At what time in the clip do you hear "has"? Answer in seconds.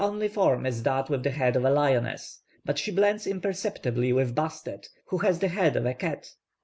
5.19-5.37